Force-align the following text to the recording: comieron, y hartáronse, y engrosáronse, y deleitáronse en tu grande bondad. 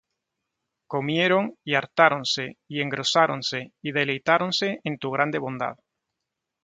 comieron, 0.87 1.59
y 1.63 1.75
hartáronse, 1.75 2.57
y 2.67 2.81
engrosáronse, 2.81 3.71
y 3.83 3.91
deleitáronse 3.91 4.79
en 4.83 4.97
tu 4.97 5.11
grande 5.11 5.37
bondad. 5.37 5.77